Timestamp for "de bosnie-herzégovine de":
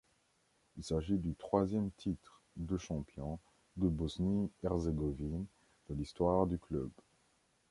3.77-5.93